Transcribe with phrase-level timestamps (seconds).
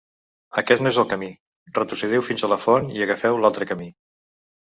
[0.61, 1.27] Aquest no és el camí:
[1.75, 3.93] retrocediu fins a la font i agafeu l'altre camí.